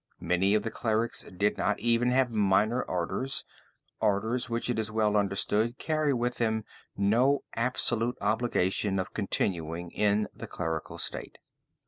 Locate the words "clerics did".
0.71-1.59